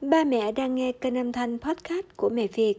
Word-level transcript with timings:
Ba 0.00 0.24
mẹ 0.24 0.52
đang 0.52 0.74
nghe 0.74 0.92
kênh 0.92 1.16
âm 1.16 1.32
thanh 1.32 1.58
podcast 1.58 2.06
của 2.16 2.28
Mẹ 2.28 2.46
Việt. 2.46 2.74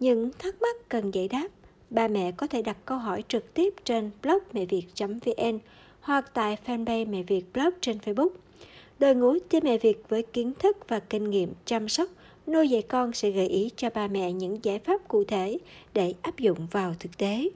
Những 0.00 0.30
thắc 0.38 0.62
mắc 0.62 0.76
cần 0.88 1.10
giải 1.10 1.28
đáp, 1.28 1.48
ba 1.90 2.08
mẹ 2.08 2.32
có 2.32 2.46
thể 2.46 2.62
đặt 2.62 2.76
câu 2.84 2.98
hỏi 2.98 3.24
trực 3.28 3.54
tiếp 3.54 3.74
trên 3.84 4.10
blog 4.22 4.38
mẹ 4.52 4.64
việt.vn 4.64 5.58
hoặc 6.00 6.30
tại 6.34 6.56
fanpage 6.66 7.10
Mẹ 7.10 7.22
Việt 7.22 7.44
blog 7.54 7.70
trên 7.80 7.98
Facebook. 7.98 8.28
Đội 8.98 9.14
ngũ 9.14 9.34
cho 9.50 9.60
Mẹ 9.62 9.78
Việt 9.78 10.08
với 10.08 10.22
kiến 10.22 10.52
thức 10.58 10.76
và 10.88 10.98
kinh 10.98 11.30
nghiệm 11.30 11.52
chăm 11.64 11.88
sóc, 11.88 12.08
nuôi 12.46 12.68
dạy 12.68 12.82
con 12.82 13.12
sẽ 13.12 13.30
gợi 13.30 13.48
ý 13.48 13.70
cho 13.76 13.90
ba 13.94 14.06
mẹ 14.06 14.32
những 14.32 14.58
giải 14.62 14.78
pháp 14.78 15.08
cụ 15.08 15.24
thể 15.24 15.58
để 15.94 16.14
áp 16.22 16.38
dụng 16.38 16.66
vào 16.70 16.94
thực 17.00 17.18
tế. 17.18 17.48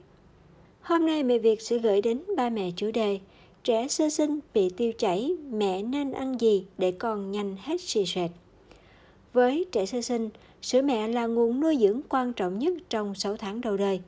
Hôm 0.81 1.05
nay 1.05 1.23
Mẹ 1.23 1.37
Việt 1.37 1.61
sẽ 1.61 1.77
gửi 1.77 2.01
đến 2.01 2.21
ba 2.37 2.49
mẹ 2.49 2.71
chủ 2.75 2.91
đề 2.91 3.19
Trẻ 3.63 3.87
sơ 3.87 4.09
sinh 4.09 4.39
bị 4.53 4.69
tiêu 4.69 4.91
chảy, 4.97 5.35
mẹ 5.51 5.83
nên 5.83 6.11
ăn 6.11 6.41
gì 6.41 6.65
để 6.77 6.91
con 6.91 7.31
nhanh 7.31 7.55
hết 7.59 7.81
xì 7.81 8.05
xẹt? 8.05 8.31
Với 9.33 9.65
trẻ 9.71 9.85
sơ 9.85 10.01
sinh, 10.01 10.29
sữa 10.61 10.81
mẹ 10.81 11.07
là 11.07 11.25
nguồn 11.25 11.59
nuôi 11.59 11.77
dưỡng 11.81 12.01
quan 12.09 12.33
trọng 12.33 12.59
nhất 12.59 12.73
trong 12.89 13.15
6 13.15 13.37
tháng 13.37 13.61
đầu 13.61 13.77
đời. 13.77 13.99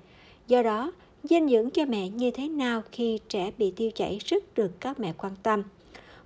Do 0.47 0.63
đó, 0.63 0.91
dinh 1.23 1.49
dưỡng 1.49 1.69
cho 1.69 1.85
mẹ 1.85 2.09
như 2.09 2.31
thế 2.31 2.49
nào 2.49 2.81
khi 2.91 3.19
trẻ 3.29 3.51
bị 3.57 3.71
tiêu 3.71 3.91
chảy 3.95 4.19
rất 4.25 4.53
được 4.55 4.71
các 4.79 4.99
mẹ 4.99 5.13
quan 5.17 5.33
tâm. 5.43 5.63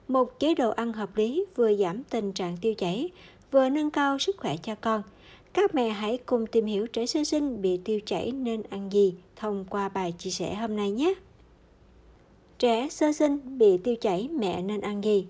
Một 0.08 0.40
chế 0.40 0.56
độ 0.56 0.70
ăn 0.70 0.94
hợp 0.94 1.18
lý 1.18 1.46
vừa 1.56 1.76
giảm 1.76 2.04
tình 2.04 2.34
trạng 2.34 2.58
tiêu 2.62 2.74
chảy, 2.74 3.10
vừa 3.52 3.70
nâng 3.70 3.92
cao 3.92 4.20
sức 4.20 4.38
khỏe 4.38 4.58
cho 4.58 4.76
con. 4.76 5.02
Các 5.54 5.76
mẹ 5.76 5.90
hãy 5.90 6.18
cùng 6.26 6.48
tìm 6.48 6.66
hiểu 6.66 6.88
trẻ 6.88 7.06
sơ 7.06 7.24
sinh 7.24 7.62
bị 7.62 7.78
tiêu 7.78 8.00
chảy 8.06 8.32
nên 8.32 8.64
ăn 8.70 8.90
gì 8.92 9.14
thông 9.36 9.66
qua 9.70 9.90
bài 9.90 10.14
chia 10.18 10.30
sẻ 10.30 10.56
hôm 10.56 10.76
nay 10.76 10.92
nhé. 10.92 11.14
Trẻ 12.60 12.90
sơ 12.90 13.12
sinh 13.14 13.58
bị 13.58 13.78
tiêu 13.78 13.96
chảy 14.02 14.28
mẹ 14.28 14.62
nên 14.62 14.82
ăn 14.82 15.04
gì? 15.04 15.26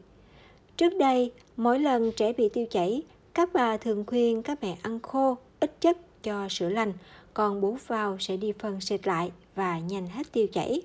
Trước 0.77 0.93
đây, 0.99 1.31
mỗi 1.57 1.79
lần 1.79 2.11
trẻ 2.11 2.33
bị 2.33 2.49
tiêu 2.49 2.65
chảy, 2.69 3.01
các 3.35 3.49
bà 3.53 3.77
thường 3.77 4.03
khuyên 4.07 4.43
các 4.43 4.63
mẹ 4.63 4.77
ăn 4.81 4.99
khô, 4.99 5.37
ít 5.59 5.81
chất 5.81 6.23
cho 6.23 6.49
sữa 6.49 6.69
lành, 6.69 6.93
còn 7.33 7.61
bú 7.61 7.77
vào 7.87 8.17
sẽ 8.19 8.37
đi 8.37 8.51
phân 8.51 8.81
sệt 8.81 9.07
lại 9.07 9.31
và 9.55 9.79
nhanh 9.79 10.07
hết 10.07 10.31
tiêu 10.31 10.47
chảy. 10.47 10.81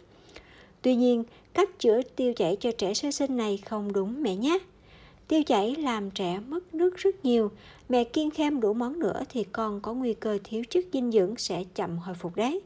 Tuy 0.82 0.96
nhiên, 0.96 1.24
cách 1.52 1.78
chữa 1.78 2.02
tiêu 2.02 2.32
chảy 2.36 2.56
cho 2.60 2.70
trẻ 2.78 2.94
sơ 2.94 3.10
sinh 3.10 3.36
này 3.36 3.56
không 3.56 3.92
đúng 3.92 4.22
mẹ 4.22 4.36
nhé. 4.36 4.58
Tiêu 5.28 5.42
chảy 5.42 5.76
làm 5.76 6.10
trẻ 6.10 6.40
mất 6.48 6.74
nước 6.74 6.96
rất 6.96 7.24
nhiều, 7.24 7.50
mẹ 7.88 8.04
kiêng 8.04 8.30
khem 8.30 8.60
đủ 8.60 8.72
món 8.72 8.98
nữa 8.98 9.22
thì 9.28 9.44
con 9.44 9.80
có 9.80 9.94
nguy 9.94 10.14
cơ 10.14 10.38
thiếu 10.44 10.62
chất 10.70 10.84
dinh 10.92 11.12
dưỡng 11.12 11.36
sẽ 11.36 11.64
chậm 11.74 11.98
hồi 11.98 12.14
phục 12.14 12.36
đấy. 12.36 12.60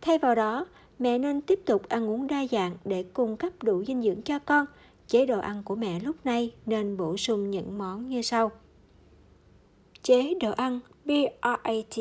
Thay 0.00 0.18
vào 0.18 0.34
đó, 0.34 0.66
mẹ 0.98 1.18
nên 1.18 1.40
tiếp 1.40 1.60
tục 1.64 1.88
ăn 1.88 2.10
uống 2.10 2.26
đa 2.26 2.46
dạng 2.50 2.76
để 2.84 3.02
cung 3.02 3.36
cấp 3.36 3.52
đủ 3.62 3.84
dinh 3.84 4.02
dưỡng 4.02 4.22
cho 4.22 4.38
con. 4.38 4.66
Chế 5.08 5.26
độ 5.26 5.38
ăn 5.38 5.62
của 5.64 5.74
mẹ 5.74 6.00
lúc 6.00 6.16
này 6.24 6.50
nên 6.66 6.96
bổ 6.96 7.16
sung 7.16 7.50
những 7.50 7.78
món 7.78 8.08
như 8.08 8.22
sau. 8.22 8.50
Chế 10.06 10.34
độ 10.40 10.50
ăn 10.56 10.80
BRAT 11.04 11.96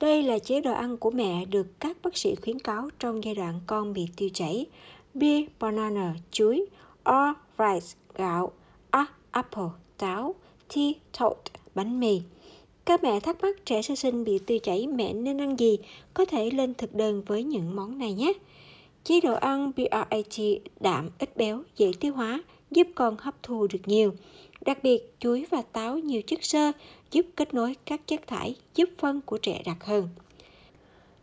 Đây 0.00 0.22
là 0.22 0.38
chế 0.38 0.60
độ 0.60 0.72
ăn 0.72 0.96
của 0.96 1.10
mẹ 1.10 1.44
được 1.44 1.66
các 1.80 1.96
bác 2.02 2.16
sĩ 2.16 2.34
khuyến 2.34 2.58
cáo 2.58 2.88
trong 2.98 3.24
giai 3.24 3.34
đoạn 3.34 3.60
con 3.66 3.92
bị 3.92 4.06
tiêu 4.16 4.28
chảy. 4.34 4.66
B. 5.14 5.22
Banana, 5.60 6.14
chuối. 6.30 6.66
R. 7.04 7.10
Rice, 7.58 7.86
gạo. 8.14 8.52
A. 8.90 9.06
Apple, 9.30 9.68
táo. 9.98 10.34
T. 10.68 10.74
Toast, 11.18 11.38
bánh 11.74 12.00
mì. 12.00 12.20
Các 12.84 13.04
mẹ 13.04 13.20
thắc 13.20 13.42
mắc 13.42 13.56
trẻ 13.64 13.82
sơ 13.82 13.94
sinh 13.94 14.24
bị 14.24 14.38
tiêu 14.38 14.58
chảy 14.58 14.86
mẹ 14.86 15.12
nên 15.12 15.40
ăn 15.40 15.58
gì, 15.58 15.78
có 16.14 16.24
thể 16.24 16.50
lên 16.50 16.74
thực 16.74 16.94
đơn 16.94 17.22
với 17.26 17.44
những 17.44 17.76
món 17.76 17.98
này 17.98 18.12
nhé. 18.12 18.32
Chế 19.04 19.20
độ 19.20 19.34
ăn 19.34 19.72
BRAT 19.76 20.40
đạm, 20.80 21.08
ít 21.18 21.36
béo, 21.36 21.62
dễ 21.76 21.90
tiêu 22.00 22.12
hóa, 22.12 22.42
giúp 22.70 22.86
con 22.94 23.16
hấp 23.18 23.42
thu 23.42 23.66
được 23.66 23.80
nhiều. 23.86 24.12
Đặc 24.66 24.78
biệt, 24.82 25.14
chuối 25.18 25.46
và 25.50 25.62
táo 25.62 25.98
nhiều 25.98 26.22
chất 26.22 26.44
xơ 26.44 26.72
giúp 27.10 27.26
kết 27.36 27.54
nối 27.54 27.76
các 27.84 28.00
chất 28.06 28.26
thải, 28.26 28.54
giúp 28.74 28.88
phân 28.98 29.20
của 29.20 29.38
trẻ 29.38 29.62
đặc 29.66 29.84
hơn. 29.84 30.08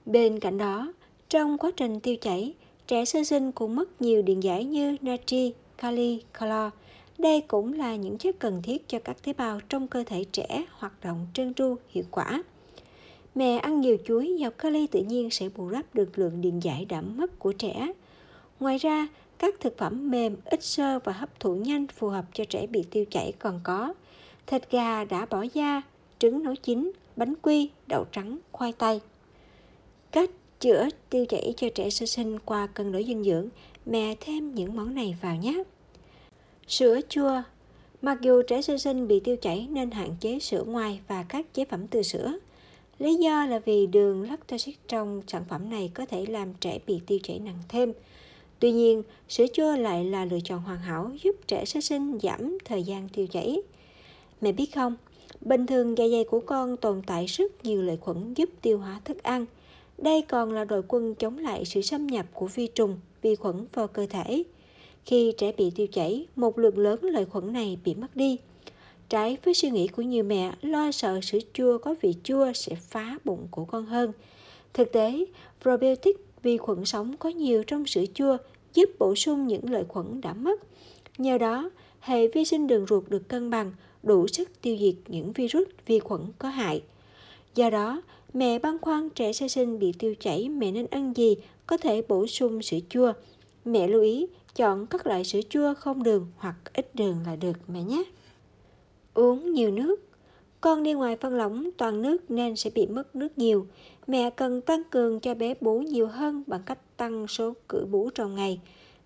Bên 0.06 0.40
cạnh 0.40 0.58
đó, 0.58 0.94
trong 1.30 1.58
quá 1.58 1.72
trình 1.78 2.00
tiêu 2.00 2.16
chảy, 2.22 2.54
trẻ 2.88 3.06
sơ 3.06 3.24
sinh 3.24 3.52
cũng 3.52 3.76
mất 3.76 4.02
nhiều 4.02 4.22
điện 4.22 4.44
giải 4.44 4.64
như 4.66 4.98
natri, 5.02 5.54
kali, 5.78 6.24
clo. 6.40 6.72
Đây 7.18 7.42
cũng 7.42 7.74
là 7.74 7.96
những 7.96 8.18
chất 8.18 8.40
cần 8.40 8.62
thiết 8.62 8.88
cho 8.88 9.00
các 9.00 9.24
tế 9.24 9.34
bào 9.34 9.60
trong 9.70 9.88
cơ 9.88 10.04
thể 10.04 10.24
trẻ 10.32 10.66
hoạt 10.72 10.94
động 11.04 11.28
trơn 11.34 11.54
tru 11.54 11.76
hiệu 11.90 12.04
quả. 12.12 12.44
Mẹ 13.36 13.58
ăn 13.58 13.82
nhiều 13.82 13.98
chuối 14.08 14.36
giàu 14.40 14.52
kali 14.52 14.88
tự 14.88 15.04
nhiên 15.04 15.30
sẽ 15.30 15.50
bù 15.56 15.70
đắp 15.70 15.96
được 15.96 16.20
lượng 16.20 16.42
điện 16.42 16.64
giải 16.64 16.86
đã 16.86 17.02
mất 17.02 17.40
của 17.40 17.52
trẻ. 17.52 17.92
Ngoài 18.60 18.78
ra, 18.78 19.08
các 19.44 19.56
thực 19.60 19.78
phẩm 19.78 20.12
mềm, 20.12 20.36
ít 20.46 20.64
xơ 20.64 21.00
và 21.00 21.12
hấp 21.12 21.40
thụ 21.40 21.56
nhanh 21.56 21.88
phù 21.88 22.08
hợp 22.08 22.26
cho 22.34 22.46
trẻ 22.46 22.68
bị 22.68 22.84
tiêu 22.92 23.06
chảy 23.12 23.34
còn 23.40 23.60
có 23.64 23.94
thịt 24.48 24.72
gà 24.72 25.06
đã 25.06 25.26
bỏ 25.26 25.46
da, 25.54 25.82
trứng 26.20 26.44
nấu 26.44 26.56
chín, 26.56 26.92
bánh 27.16 27.34
quy, 27.42 27.70
đậu 27.88 28.06
trắng, 28.12 28.38
khoai 28.52 28.74
tây. 28.74 29.00
Cách 30.12 30.30
chữa 30.60 30.88
tiêu 31.10 31.26
chảy 31.26 31.54
cho 31.58 31.68
trẻ 31.76 31.90
sơ 31.90 32.06
sinh 32.06 32.40
qua 32.40 32.68
cân 32.68 32.92
đối 32.92 33.04
dinh 33.04 33.24
dưỡng, 33.24 33.48
mẹ 33.86 34.16
thêm 34.20 34.56
những 34.56 34.76
món 34.76 34.96
này 34.96 35.16
vào 35.22 35.36
nhé. 35.36 35.64
Sữa 36.68 37.00
chua 37.10 37.42
Mặc 38.02 38.18
dù 38.22 38.42
trẻ 38.48 38.62
sơ 38.62 38.78
sinh 38.78 39.08
bị 39.08 39.20
tiêu 39.20 39.36
chảy 39.42 39.68
nên 39.72 39.92
hạn 39.92 40.16
chế 40.20 40.40
sữa 40.40 40.64
ngoài 40.68 41.00
và 41.08 41.24
các 41.30 41.54
chế 41.54 41.66
phẩm 41.66 41.88
từ 41.88 42.02
sữa. 42.02 42.34
Lý 43.00 43.16
do 43.16 43.46
là 43.46 43.60
vì 43.60 43.88
đường 43.88 44.24
lactose 44.30 44.72
trong 44.88 45.22
sản 45.28 45.44
phẩm 45.50 45.70
này 45.70 45.92
có 45.94 46.06
thể 46.06 46.26
làm 46.26 46.54
trẻ 46.54 46.80
bị 46.88 47.00
tiêu 47.08 47.20
chảy 47.24 47.40
nặng 47.40 47.60
thêm. 47.70 47.94
Tuy 48.64 48.72
nhiên, 48.72 49.04
sữa 49.30 49.46
chua 49.54 49.76
lại 49.76 50.06
là 50.06 50.26
lựa 50.26 50.40
chọn 50.44 50.60
hoàn 50.60 50.80
hảo 50.80 51.12
giúp 51.24 51.36
trẻ 51.48 51.66
sơ 51.66 51.82
sinh 51.82 52.20
giảm 52.24 52.58
thời 52.66 52.84
gian 52.84 53.10
tiêu 53.10 53.28
chảy. 53.28 53.62
Mẹ 54.42 54.52
biết 54.52 54.76
không, 54.76 54.96
bình 55.42 55.66
thường 55.66 55.98
dạ 55.98 56.06
dày 56.12 56.24
của 56.24 56.40
con 56.40 56.78
tồn 56.78 57.02
tại 57.06 57.26
rất 57.26 57.66
nhiều 57.66 57.82
lợi 57.82 57.98
khuẩn 57.98 58.34
giúp 58.34 58.50
tiêu 58.62 58.78
hóa 58.78 59.02
thức 59.06 59.24
ăn. 59.24 59.46
Đây 59.98 60.22
còn 60.22 60.52
là 60.52 60.66
đội 60.66 60.84
quân 60.88 61.16
chống 61.16 61.38
lại 61.38 61.66
sự 61.66 61.82
xâm 61.82 62.08
nhập 62.08 62.26
của 62.34 62.48
vi 62.48 62.68
trùng, 62.68 63.00
vi 63.22 63.36
khuẩn 63.36 63.66
vào 63.74 63.88
cơ 63.88 64.08
thể. 64.10 64.44
Khi 65.06 65.34
trẻ 65.38 65.52
bị 65.58 65.72
tiêu 65.76 65.88
chảy, 65.88 66.26
một 66.36 66.60
lượng 66.60 66.78
lớn 66.78 67.00
lợi 67.04 67.26
khuẩn 67.26 67.54
này 67.54 67.78
bị 67.86 67.94
mất 67.94 68.16
đi. 68.16 68.38
Trái 69.10 69.38
với 69.44 69.54
suy 69.54 69.70
nghĩ 69.70 69.88
của 69.88 70.02
nhiều 70.02 70.24
mẹ 70.24 70.52
lo 70.62 70.92
sợ 70.92 71.20
sữa 71.22 71.40
chua 71.54 71.78
có 71.78 71.96
vị 72.02 72.16
chua 72.24 72.54
sẽ 72.54 72.76
phá 72.76 73.18
bụng 73.26 73.48
của 73.52 73.66
con 73.66 73.86
hơn. 73.86 74.12
Thực 74.74 74.92
tế, 74.92 75.26
probiotic 75.62 76.18
vi 76.44 76.58
khuẩn 76.58 76.86
sống 76.86 77.16
có 77.20 77.30
nhiều 77.30 77.64
trong 77.64 77.86
sữa 77.86 78.04
chua 78.14 78.38
giúp 78.74 78.90
bổ 79.00 79.16
sung 79.16 79.48
những 79.48 79.72
lợi 79.72 79.84
khuẩn 79.88 80.22
đã 80.22 80.34
mất. 80.34 80.62
Nhờ 81.18 81.38
đó, 81.38 81.70
hệ 82.00 82.28
vi 82.28 82.46
sinh 82.46 82.68
đường 82.68 82.86
ruột 82.90 83.04
được 83.10 83.30
cân 83.30 83.50
bằng, 83.50 83.72
đủ 84.04 84.28
sức 84.28 84.62
tiêu 84.62 84.78
diệt 84.80 84.96
những 85.08 85.32
virus, 85.32 85.68
vi 85.86 86.00
khuẩn 86.00 86.22
có 86.38 86.50
hại. 86.50 86.82
Do 87.56 87.70
đó, 87.70 88.02
mẹ 88.34 88.60
băn 88.60 88.78
khoăn 88.82 89.10
trẻ 89.10 89.34
sơ 89.34 89.48
sinh 89.48 89.80
bị 89.80 89.92
tiêu 90.00 90.16
chảy 90.20 90.50
mẹ 90.50 90.72
nên 90.72 90.88
ăn 90.88 91.14
gì 91.16 91.36
có 91.68 91.78
thể 91.78 92.02
bổ 92.08 92.28
sung 92.28 92.62
sữa 92.62 92.78
chua. 92.90 93.14
Mẹ 93.66 93.88
lưu 93.88 94.02
ý 94.02 94.28
chọn 94.56 94.88
các 94.88 95.08
loại 95.08 95.24
sữa 95.24 95.40
chua 95.50 95.74
không 95.74 96.04
đường 96.04 96.28
hoặc 96.38 96.56
ít 96.74 96.96
đường 96.96 97.18
là 97.26 97.36
được 97.36 97.58
mẹ 97.68 97.84
nhé. 97.84 98.04
Uống 99.14 99.54
nhiều 99.54 99.72
nước 99.72 100.04
Con 100.64 100.84
đi 100.84 100.94
ngoài 100.94 101.18
phân 101.18 101.36
lỏng 101.36 101.70
toàn 101.78 102.02
nước 102.02 102.32
nên 102.32 102.56
sẽ 102.56 102.70
bị 102.70 102.88
mất 102.88 103.16
nước 103.16 103.38
nhiều. 103.38 103.68
Mẹ 104.08 104.30
cần 104.30 104.62
tăng 104.62 104.84
cường 104.92 105.20
cho 105.20 105.34
bé 105.34 105.54
bú 105.62 105.80
nhiều 105.80 106.08
hơn 106.08 106.44
bằng 106.48 106.62
cách 106.66 106.98
tăng 106.98 107.28
số 107.28 107.54
cử 107.70 107.88
bú 107.92 108.10
trong 108.10 108.36
ngày. 108.36 108.60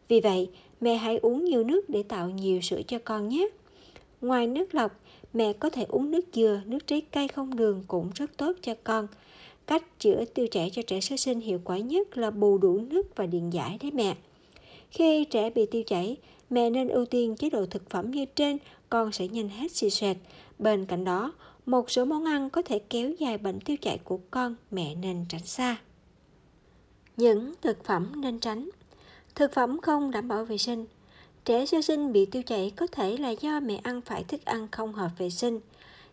Vì 0.08 0.20
vậy, 0.20 0.50
mẹ 0.82 0.96
hãy 0.96 1.18
uống 1.18 1.46
nhiều 1.46 1.64
nước 1.64 1.90
để 1.90 2.04
tạo 2.04 2.30
nhiều 2.30 2.62
sữa 2.62 2.82
cho 2.88 2.98
con 3.06 3.30
nhé. 3.30 3.48
Ngoài 4.22 4.48
nước 4.48 4.76
lọc, 4.76 5.00
mẹ 5.34 5.54
có 5.54 5.70
thể 5.70 5.86
uống 5.90 6.12
nước 6.12 6.26
dừa, 6.34 6.62
nước 6.66 6.88
trái 6.88 7.02
cây 7.02 7.28
không 7.28 7.56
đường 7.56 7.84
cũng 7.88 8.10
rất 8.16 8.38
tốt 8.38 8.54
cho 8.62 8.74
con. 8.84 9.08
Cách 9.68 10.00
chữa 10.00 10.26
tiêu 10.26 10.48
chảy 10.52 10.70
cho 10.70 10.82
trẻ 10.82 11.00
sơ 11.00 11.18
sinh 11.18 11.40
hiệu 11.40 11.60
quả 11.64 11.78
nhất 11.78 12.18
là 12.18 12.32
bù 12.32 12.58
đủ 12.58 12.80
nước 12.90 13.16
và 13.16 13.26
điện 13.26 13.54
giải 13.54 13.78
đấy 13.82 13.92
mẹ. 13.92 14.16
Khi 14.92 15.26
trẻ 15.26 15.50
bị 15.50 15.66
tiêu 15.66 15.84
chảy, 15.84 16.18
mẹ 16.50 16.70
nên 16.70 16.88
ưu 16.88 17.06
tiên 17.06 17.36
chế 17.36 17.50
độ 17.50 17.66
thực 17.66 17.90
phẩm 17.90 18.12
như 18.12 18.26
trên, 18.36 18.58
con 18.90 19.12
sẽ 19.12 19.28
nhanh 19.28 19.50
hết 19.50 19.72
xì 19.72 19.90
xoẹt. 19.90 20.18
Bên 20.60 20.86
cạnh 20.86 21.04
đó, 21.04 21.34
một 21.68 21.92
số 21.92 22.06
món 22.06 22.26
ăn 22.26 22.50
có 22.50 22.62
thể 22.62 22.80
kéo 22.80 23.12
dài 23.20 23.38
bệnh 23.38 23.60
tiêu 23.60 23.78
chảy 23.82 23.98
của 24.04 24.20
con, 24.32 24.56
mẹ 24.72 24.96
nên 24.96 25.26
tránh 25.30 25.46
xa. 25.46 25.78
Những 27.18 27.54
thực 27.62 27.84
phẩm 27.84 28.22
nên 28.22 28.40
tránh 28.40 28.70
Thực 29.36 29.54
phẩm 29.54 29.82
không 29.82 30.12
đảm 30.12 30.28
bảo 30.28 30.46
vệ 30.46 30.58
sinh 30.58 30.86
Trẻ 31.46 31.66
sơ 31.66 31.82
sinh 31.82 32.14
bị 32.14 32.26
tiêu 32.26 32.44
chảy 32.44 32.72
có 32.76 32.88
thể 32.88 33.18
là 33.18 33.30
do 33.30 33.60
mẹ 33.60 33.80
ăn 33.84 34.02
phải 34.02 34.24
thức 34.24 34.46
ăn 34.46 34.68
không 34.72 34.94
hợp 34.94 35.10
vệ 35.18 35.30
sinh. 35.30 35.60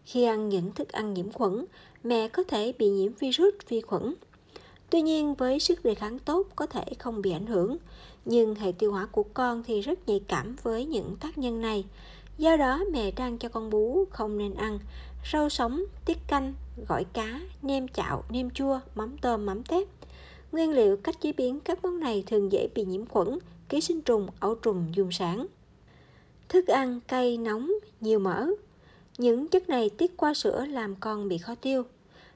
Khi 0.04 0.24
ăn 0.24 0.48
những 0.48 0.72
thức 0.72 0.88
ăn 0.88 1.14
nhiễm 1.14 1.32
khuẩn, 1.32 1.64
mẹ 2.04 2.28
có 2.28 2.42
thể 2.42 2.72
bị 2.78 2.88
nhiễm 2.88 3.12
virus, 3.12 3.54
vi 3.68 3.80
khuẩn. 3.80 4.14
Tuy 4.90 5.02
nhiên 5.02 5.34
với 5.34 5.60
sức 5.60 5.84
đề 5.84 5.94
kháng 5.94 6.18
tốt 6.18 6.46
có 6.56 6.66
thể 6.66 6.84
không 6.98 7.22
bị 7.22 7.30
ảnh 7.30 7.46
hưởng, 7.46 7.76
nhưng 8.24 8.54
hệ 8.54 8.72
tiêu 8.72 8.92
hóa 8.92 9.06
của 9.06 9.24
con 9.34 9.62
thì 9.66 9.80
rất 9.80 10.08
nhạy 10.08 10.20
cảm 10.28 10.56
với 10.62 10.84
những 10.84 11.16
tác 11.20 11.38
nhân 11.38 11.60
này. 11.60 11.84
Do 12.38 12.56
đó 12.56 12.84
mẹ 12.92 13.10
đang 13.10 13.38
cho 13.38 13.48
con 13.48 13.70
bú 13.70 14.04
không 14.10 14.38
nên 14.38 14.54
ăn 14.54 14.78
rau 15.32 15.48
sống, 15.48 15.84
tiết 16.04 16.18
canh, 16.28 16.54
gỏi 16.88 17.04
cá, 17.12 17.40
nem 17.62 17.88
chạo, 17.88 18.24
nem 18.30 18.50
chua, 18.50 18.80
mắm 18.94 19.16
tôm, 19.22 19.46
mắm 19.46 19.62
tép. 19.62 19.88
Nguyên 20.52 20.70
liệu 20.70 20.96
cách 20.96 21.20
chế 21.20 21.32
biến 21.32 21.60
các 21.60 21.84
món 21.84 22.00
này 22.00 22.24
thường 22.26 22.52
dễ 22.52 22.68
bị 22.74 22.84
nhiễm 22.84 23.06
khuẩn, 23.06 23.38
ký 23.68 23.80
sinh 23.80 24.00
trùng, 24.00 24.26
ấu 24.40 24.54
trùng 24.54 24.86
dùng 24.94 25.12
sản. 25.12 25.46
Thức 26.48 26.66
ăn 26.66 27.00
cay 27.08 27.38
nóng, 27.38 27.72
nhiều 28.00 28.18
mỡ 28.18 28.46
Những 29.18 29.48
chất 29.48 29.68
này 29.68 29.90
tiết 29.90 30.16
qua 30.16 30.34
sữa 30.34 30.66
làm 30.68 30.96
con 30.96 31.28
bị 31.28 31.38
khó 31.38 31.54
tiêu. 31.54 31.82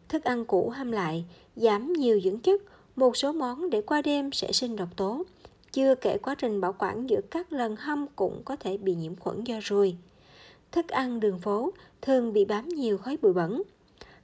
Thức 0.09 0.25
ăn 0.25 0.45
cũ 0.45 0.71
hâm 0.71 0.93
lại, 0.93 1.25
giảm 1.57 1.93
nhiều 1.93 2.21
dưỡng 2.21 2.39
chất, 2.39 2.63
một 2.97 3.17
số 3.17 3.33
món 3.33 3.71
để 3.71 3.81
qua 3.81 4.03
đêm 4.03 4.33
sẽ 4.33 4.53
sinh 4.53 4.77
độc 4.77 4.89
tố. 4.97 5.23
Chưa 5.73 5.95
kể 5.95 6.19
quá 6.19 6.35
trình 6.35 6.61
bảo 6.61 6.75
quản 6.79 7.11
giữa 7.11 7.21
các 7.31 7.53
lần 7.53 7.77
hâm 7.77 8.07
cũng 8.17 8.43
có 8.45 8.57
thể 8.57 8.77
bị 8.77 8.95
nhiễm 8.95 9.17
khuẩn 9.17 9.45
do 9.45 9.57
ruồi. 9.63 9.97
Thức 10.73 10.89
ăn 10.89 11.21
đường 11.21 11.39
phố 11.39 11.73
thường 12.03 12.33
bị 12.33 12.45
bám 12.45 12.69
nhiều 12.69 12.99
khói 12.99 13.17
bụi 13.23 13.33
bẩn. 13.33 13.63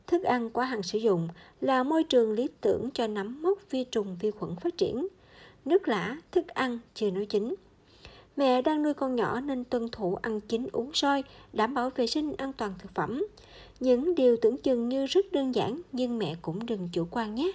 Thức 0.07 0.23
ăn 0.23 0.51
quá 0.51 0.65
hạn 0.65 0.83
sử 0.83 0.99
dụng 0.99 1.29
là 1.61 1.83
môi 1.83 2.05
trường 2.05 2.33
lý 2.33 2.49
tưởng 2.61 2.91
cho 2.95 3.07
nấm 3.07 3.43
mốc 3.43 3.59
vi 3.71 3.85
trùng 3.85 4.17
vi 4.21 4.31
khuẩn 4.31 4.57
phát 4.57 4.77
triển. 4.77 5.07
Nước 5.65 5.89
lã, 5.89 6.17
thức 6.33 6.49
ăn 6.49 6.79
chưa 6.95 7.11
nấu 7.11 7.25
chín. 7.25 7.55
Mẹ 8.37 8.63
đang 8.63 8.83
nuôi 8.83 8.95
con 8.95 9.17
nhỏ 9.17 9.41
nên 9.41 9.65
tuân 9.65 9.89
thủ 9.89 10.15
ăn 10.15 10.41
chín 10.41 10.69
uống 10.73 10.93
sôi, 10.93 11.25
đảm 11.53 11.75
bảo 11.75 11.91
vệ 11.91 12.07
sinh 12.07 12.33
an 12.37 12.53
toàn 12.53 12.75
thực 12.79 12.91
phẩm. 12.95 13.27
Những 13.81 14.15
điều 14.15 14.37
tưởng 14.37 14.57
chừng 14.57 14.89
như 14.89 15.07
rất 15.07 15.33
đơn 15.33 15.55
giản 15.55 15.81
nhưng 15.93 16.19
mẹ 16.19 16.37
cũng 16.43 16.67
đừng 16.67 16.89
chủ 16.93 17.07
quan 17.11 17.35
nhé. 17.35 17.53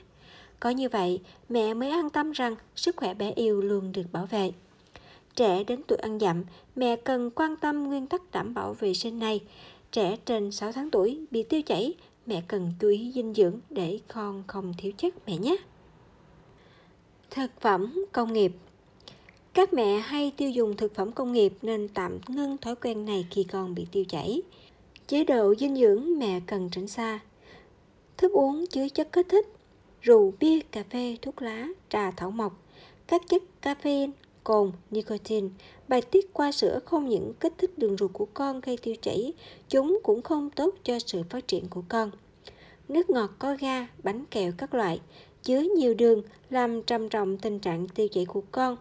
Có 0.59 0.69
như 0.69 0.89
vậy, 0.89 1.21
mẹ 1.49 1.73
mới 1.73 1.89
an 1.89 2.09
tâm 2.09 2.31
rằng 2.31 2.55
sức 2.75 2.95
khỏe 2.95 3.13
bé 3.13 3.31
yêu 3.31 3.61
luôn 3.61 3.91
được 3.91 4.03
bảo 4.11 4.25
vệ. 4.25 4.51
Trẻ 5.35 5.63
đến 5.63 5.81
tuổi 5.87 5.97
ăn 5.97 6.19
dặm, 6.19 6.43
mẹ 6.75 6.95
cần 6.95 7.31
quan 7.35 7.55
tâm 7.55 7.83
nguyên 7.83 8.07
tắc 8.07 8.31
đảm 8.31 8.53
bảo 8.53 8.73
vệ 8.73 8.93
sinh 8.93 9.19
này. 9.19 9.39
Trẻ 9.91 10.17
trên 10.25 10.51
6 10.51 10.71
tháng 10.71 10.91
tuổi 10.91 11.25
bị 11.31 11.43
tiêu 11.43 11.61
chảy, 11.61 11.93
mẹ 12.25 12.43
cần 12.47 12.73
chú 12.79 12.87
ý 12.87 13.11
dinh 13.15 13.33
dưỡng 13.33 13.59
để 13.69 13.99
con 14.07 14.43
không 14.47 14.73
thiếu 14.77 14.91
chất 14.97 15.13
mẹ 15.27 15.37
nhé. 15.37 15.55
Thực 17.29 17.51
phẩm 17.61 18.05
công 18.11 18.33
nghiệp 18.33 18.51
Các 19.53 19.73
mẹ 19.73 19.99
hay 19.99 20.31
tiêu 20.37 20.49
dùng 20.49 20.75
thực 20.75 20.95
phẩm 20.95 21.11
công 21.11 21.33
nghiệp 21.33 21.53
nên 21.61 21.87
tạm 21.87 22.19
ngưng 22.27 22.57
thói 22.57 22.75
quen 22.75 23.05
này 23.05 23.27
khi 23.31 23.43
con 23.43 23.75
bị 23.75 23.87
tiêu 23.91 24.05
chảy. 24.09 24.41
Chế 25.07 25.23
độ 25.23 25.55
dinh 25.55 25.75
dưỡng 25.75 26.19
mẹ 26.19 26.39
cần 26.47 26.69
tránh 26.69 26.87
xa. 26.87 27.19
Thức 28.17 28.31
uống 28.31 28.67
chứa 28.67 28.89
chất 28.89 29.11
kích 29.11 29.29
thích, 29.29 29.47
rượu, 30.01 30.33
bia, 30.39 30.59
cà 30.71 30.83
phê, 30.89 31.17
thuốc 31.21 31.41
lá, 31.41 31.67
trà 31.89 32.11
thảo 32.11 32.31
mộc, 32.31 32.63
các 33.07 33.21
chất 33.29 33.43
caffeine, 33.61 34.11
cồn, 34.43 34.71
nicotine, 34.91 35.47
bài 35.87 36.01
tiết 36.01 36.33
qua 36.33 36.51
sữa 36.51 36.79
không 36.85 37.09
những 37.09 37.33
kích 37.39 37.53
thích 37.57 37.77
đường 37.77 37.97
ruột 37.97 38.13
của 38.13 38.27
con 38.33 38.61
gây 38.61 38.77
tiêu 38.77 38.95
chảy, 39.01 39.33
chúng 39.69 39.99
cũng 40.03 40.21
không 40.21 40.49
tốt 40.49 40.75
cho 40.83 40.99
sự 40.99 41.23
phát 41.29 41.47
triển 41.47 41.67
của 41.69 41.83
con. 41.89 42.11
Nước 42.87 43.09
ngọt 43.09 43.29
có 43.39 43.57
ga, 43.59 43.87
bánh 44.03 44.25
kẹo 44.25 44.51
các 44.57 44.73
loại, 44.73 44.99
chứa 45.43 45.59
nhiều 45.77 45.93
đường 45.93 46.21
làm 46.49 46.83
trầm 46.83 47.09
trọng 47.09 47.37
tình 47.37 47.59
trạng 47.59 47.87
tiêu 47.87 48.07
chảy 48.07 48.25
của 48.25 48.43
con. 48.51 48.77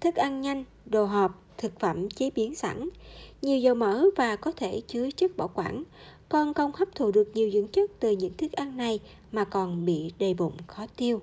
Thức 0.00 0.14
ăn 0.14 0.40
nhanh, 0.40 0.64
đồ 0.86 1.04
hộp, 1.04 1.44
thực 1.58 1.80
phẩm 1.80 2.10
chế 2.10 2.30
biến 2.30 2.54
sẵn, 2.54 2.88
nhiều 3.42 3.58
dầu 3.58 3.74
mỡ 3.74 4.04
và 4.16 4.36
có 4.36 4.52
thể 4.52 4.82
chứa 4.86 5.10
chất 5.16 5.36
bảo 5.36 5.50
quản. 5.54 5.84
Con 6.28 6.54
không 6.54 6.72
hấp 6.74 6.94
thụ 6.94 7.10
được 7.10 7.30
nhiều 7.34 7.50
dưỡng 7.50 7.68
chất 7.68 7.90
từ 8.00 8.10
những 8.10 8.34
thức 8.34 8.52
ăn 8.52 8.76
này 8.76 9.00
mà 9.32 9.44
còn 9.44 9.84
bị 9.84 10.12
đầy 10.18 10.34
bụng 10.34 10.52
khó 10.66 10.86
tiêu. 10.96 11.20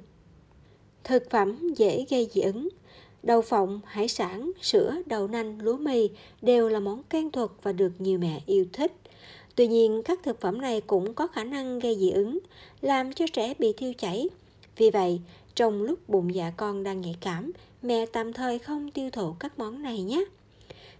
Thực 1.03 1.29
phẩm 1.29 1.73
dễ 1.75 2.05
gây 2.09 2.29
dị 2.33 2.41
ứng 2.41 2.69
Đậu 3.23 3.41
phộng, 3.41 3.81
hải 3.85 4.07
sản, 4.07 4.51
sữa, 4.61 4.95
đậu 5.05 5.27
nành, 5.27 5.61
lúa 5.61 5.77
mì 5.77 6.09
đều 6.41 6.69
là 6.69 6.79
món 6.79 7.03
quen 7.11 7.31
thuộc 7.31 7.51
và 7.63 7.71
được 7.71 7.91
nhiều 7.99 8.19
mẹ 8.19 8.41
yêu 8.45 8.65
thích. 8.73 8.91
Tuy 9.55 9.67
nhiên, 9.67 10.01
các 10.05 10.19
thực 10.23 10.41
phẩm 10.41 10.61
này 10.61 10.81
cũng 10.81 11.13
có 11.13 11.27
khả 11.27 11.43
năng 11.43 11.79
gây 11.79 11.95
dị 11.95 12.11
ứng, 12.11 12.39
làm 12.81 13.13
cho 13.13 13.25
trẻ 13.33 13.53
bị 13.59 13.73
tiêu 13.73 13.93
chảy. 13.97 14.29
Vì 14.77 14.89
vậy, 14.89 15.19
trong 15.55 15.83
lúc 15.83 16.09
bụng 16.09 16.35
dạ 16.35 16.51
con 16.57 16.83
đang 16.83 17.01
nhạy 17.01 17.15
cảm, 17.21 17.51
mẹ 17.81 18.05
tạm 18.05 18.33
thời 18.33 18.59
không 18.59 18.91
tiêu 18.91 19.09
thụ 19.09 19.33
các 19.39 19.59
món 19.59 19.83
này 19.83 20.01
nhé. 20.01 20.25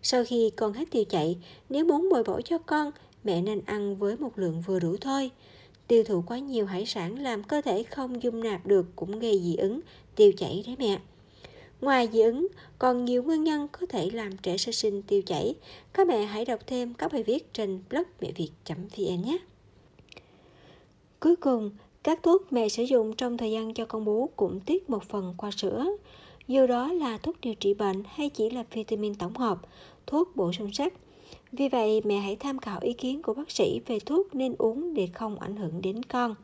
Sau 0.01 0.23
khi 0.27 0.49
con 0.55 0.73
hết 0.73 0.91
tiêu 0.91 1.03
chảy, 1.05 1.37
nếu 1.69 1.85
muốn 1.85 2.09
bồi 2.11 2.23
bổ 2.23 2.41
cho 2.41 2.57
con, 2.57 2.91
mẹ 3.23 3.41
nên 3.41 3.61
ăn 3.65 3.95
với 3.95 4.17
một 4.17 4.39
lượng 4.39 4.63
vừa 4.67 4.79
đủ 4.79 4.95
thôi. 5.01 5.31
Tiêu 5.87 6.03
thụ 6.03 6.23
quá 6.27 6.39
nhiều 6.39 6.65
hải 6.65 6.85
sản 6.85 7.19
làm 7.19 7.43
cơ 7.43 7.61
thể 7.61 7.83
không 7.83 8.23
dung 8.23 8.43
nạp 8.43 8.65
được 8.65 8.85
cũng 8.95 9.19
gây 9.19 9.41
dị 9.43 9.55
ứng, 9.55 9.79
tiêu 10.15 10.31
chảy 10.37 10.63
đấy 10.65 10.75
mẹ. 10.79 10.99
Ngoài 11.81 12.09
dị 12.13 12.21
ứng, 12.21 12.47
còn 12.79 13.05
nhiều 13.05 13.23
nguyên 13.23 13.43
nhân 13.43 13.67
có 13.71 13.85
thể 13.89 14.09
làm 14.13 14.37
trẻ 14.37 14.57
sơ 14.57 14.71
sinh 14.71 15.01
tiêu 15.01 15.21
chảy. 15.21 15.55
Các 15.93 16.07
mẹ 16.07 16.25
hãy 16.25 16.45
đọc 16.45 16.59
thêm 16.67 16.93
các 16.93 17.13
bài 17.13 17.23
viết 17.23 17.53
trên 17.53 17.83
blog 17.89 18.03
mẹ 18.21 18.31
việt.vn 18.31 19.21
nhé. 19.21 19.37
Cuối 21.19 21.35
cùng, 21.35 21.71
các 22.03 22.23
thuốc 22.23 22.53
mẹ 22.53 22.69
sử 22.69 22.83
dụng 22.83 23.15
trong 23.15 23.37
thời 23.37 23.51
gian 23.51 23.73
cho 23.73 23.85
con 23.85 24.05
bú 24.05 24.29
cũng 24.35 24.59
tiết 24.59 24.89
một 24.89 25.03
phần 25.03 25.33
qua 25.37 25.51
sữa. 25.51 25.85
Dù 26.47 26.67
đó 26.67 26.93
là 26.93 27.17
thuốc 27.17 27.41
điều 27.41 27.55
trị 27.55 27.73
bệnh 27.73 28.03
hay 28.07 28.29
chỉ 28.29 28.49
là 28.49 28.63
vitamin 28.71 29.15
tổng 29.15 29.35
hợp, 29.35 29.57
thuốc 30.07 30.35
bổ 30.35 30.53
sung 30.53 30.73
sắt. 30.73 30.93
Vì 31.51 31.69
vậy, 31.69 32.01
mẹ 32.05 32.17
hãy 32.17 32.35
tham 32.35 32.59
khảo 32.59 32.79
ý 32.81 32.93
kiến 32.93 33.21
của 33.21 33.33
bác 33.33 33.51
sĩ 33.51 33.81
về 33.85 33.99
thuốc 33.99 34.35
nên 34.35 34.55
uống 34.57 34.93
để 34.93 35.07
không 35.13 35.39
ảnh 35.39 35.55
hưởng 35.55 35.81
đến 35.81 36.03
con. 36.03 36.35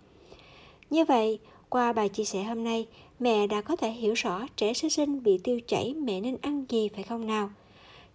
Như 0.89 1.05
vậy, 1.05 1.39
qua 1.69 1.93
bài 1.93 2.09
chia 2.09 2.23
sẻ 2.23 2.43
hôm 2.43 2.63
nay, 2.63 2.87
mẹ 3.19 3.47
đã 3.47 3.61
có 3.61 3.75
thể 3.75 3.91
hiểu 3.91 4.13
rõ 4.13 4.45
trẻ 4.55 4.73
sơ 4.73 4.89
sinh 4.89 5.23
bị 5.23 5.37
tiêu 5.37 5.59
chảy 5.67 5.93
mẹ 5.93 6.21
nên 6.21 6.37
ăn 6.41 6.65
gì 6.69 6.89
phải 6.95 7.03
không 7.03 7.27
nào? 7.27 7.49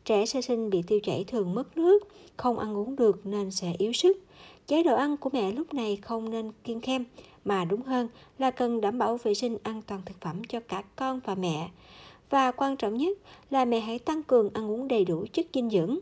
Trẻ 0.05 0.27
sơ 0.27 0.41
sinh 0.41 0.71
bị 0.71 0.83
tiêu 0.83 1.01
chảy 1.03 1.25
thường 1.25 1.55
mất 1.55 1.77
nước, 1.77 2.09
không 2.37 2.59
ăn 2.59 2.77
uống 2.77 2.97
được 2.97 3.27
nên 3.27 3.51
sẽ 3.51 3.73
yếu 3.79 3.93
sức. 3.93 4.19
Chế 4.67 4.83
độ 4.83 4.97
ăn 4.97 5.17
của 5.17 5.31
mẹ 5.33 5.53
lúc 5.53 5.75
này 5.75 5.97
không 5.97 6.31
nên 6.31 6.53
kiêng 6.65 6.81
khem, 6.81 7.05
mà 7.45 7.65
đúng 7.65 7.83
hơn 7.83 8.09
là 8.39 8.51
cần 8.51 8.81
đảm 8.81 8.99
bảo 8.99 9.17
vệ 9.17 9.35
sinh 9.35 9.57
an 9.63 9.83
toàn 9.87 10.03
thực 10.07 10.21
phẩm 10.21 10.45
cho 10.45 10.61
cả 10.61 10.83
con 10.97 11.21
và 11.25 11.35
mẹ. 11.35 11.69
Và 12.31 12.51
quan 12.51 12.77
trọng 12.77 12.97
nhất 12.97 13.19
là 13.51 13.65
mẹ 13.65 13.81
hãy 13.81 13.99
tăng 13.99 14.23
cường 14.23 14.51
ăn 14.55 14.71
uống 14.71 14.89
đầy 14.89 15.05
đủ 15.05 15.25
chất 15.33 15.47
dinh 15.55 15.71
dưỡng. 15.71 15.99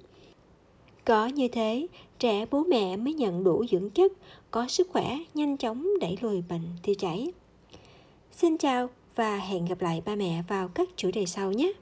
Có 1.04 1.26
như 1.26 1.48
thế, 1.48 1.86
trẻ 2.18 2.46
bố 2.50 2.64
mẹ 2.64 2.96
mới 2.96 3.14
nhận 3.14 3.44
đủ 3.44 3.64
dưỡng 3.70 3.90
chất, 3.90 4.12
có 4.50 4.68
sức 4.68 4.88
khỏe, 4.90 5.18
nhanh 5.34 5.56
chóng 5.56 5.88
đẩy 6.00 6.16
lùi 6.20 6.42
bệnh 6.48 6.62
tiêu 6.82 6.94
chảy. 6.94 7.32
Xin 8.36 8.58
chào 8.58 8.88
và 9.14 9.36
hẹn 9.36 9.64
gặp 9.64 9.80
lại 9.80 10.02
ba 10.04 10.14
mẹ 10.14 10.42
vào 10.48 10.68
các 10.68 10.88
chủ 10.96 11.10
đề 11.14 11.26
sau 11.26 11.52
nhé. 11.52 11.72